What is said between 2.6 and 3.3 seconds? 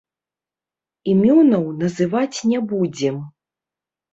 будзем.